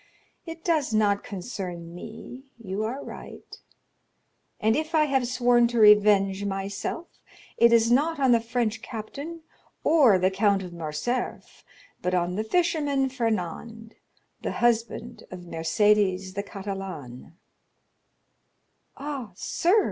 [0.47, 3.55] It does not concern me, you are right;
[4.59, 7.19] and if I have sworn to revenge myself,
[7.55, 9.43] it is not on the French captain,
[9.83, 11.63] or the Count of Morcerf,
[12.01, 13.93] but on the fisherman Fernand,
[14.41, 17.33] the husband of Mercédès the Catalane."
[18.97, 19.79] "Ah, sir!"